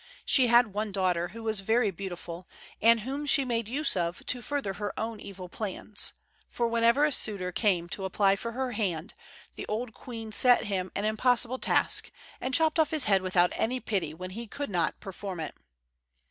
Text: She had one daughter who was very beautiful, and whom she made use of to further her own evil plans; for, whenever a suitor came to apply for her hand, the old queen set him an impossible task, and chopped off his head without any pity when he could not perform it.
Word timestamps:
She 0.25 0.47
had 0.47 0.73
one 0.73 0.91
daughter 0.91 1.27
who 1.27 1.43
was 1.43 1.59
very 1.59 1.91
beautiful, 1.91 2.47
and 2.81 3.01
whom 3.01 3.27
she 3.27 3.45
made 3.45 3.67
use 3.69 3.95
of 3.95 4.25
to 4.25 4.41
further 4.41 4.73
her 4.73 4.99
own 4.99 5.19
evil 5.19 5.47
plans; 5.47 6.13
for, 6.49 6.67
whenever 6.67 7.03
a 7.05 7.11
suitor 7.11 7.51
came 7.51 7.87
to 7.89 8.05
apply 8.05 8.35
for 8.35 8.53
her 8.53 8.71
hand, 8.71 9.13
the 9.55 9.67
old 9.67 9.93
queen 9.93 10.31
set 10.31 10.63
him 10.63 10.91
an 10.95 11.05
impossible 11.05 11.59
task, 11.59 12.11
and 12.39 12.51
chopped 12.55 12.79
off 12.79 12.89
his 12.89 13.05
head 13.05 13.21
without 13.21 13.53
any 13.53 13.79
pity 13.79 14.11
when 14.11 14.31
he 14.31 14.47
could 14.47 14.71
not 14.71 14.99
perform 14.99 15.39
it. 15.39 15.53